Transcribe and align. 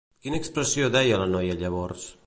Quina 0.27 0.39
expressió 0.43 0.89
deia 0.97 1.21
la 1.25 1.29
noia 1.37 1.59
llavors? 1.63 2.09